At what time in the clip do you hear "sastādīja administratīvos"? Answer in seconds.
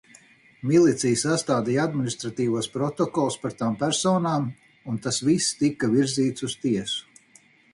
1.23-2.69